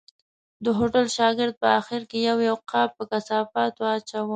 د 0.63 0.65
هوټل 0.77 1.05
شاګرد 1.17 1.55
په 1.61 1.67
آخر 1.79 2.01
کې 2.09 2.17
یو 2.27 2.37
یو 2.49 2.57
قاب 2.71 2.89
په 2.97 3.03
کثافاتو 3.11 3.81
اچاوه. 3.95 4.29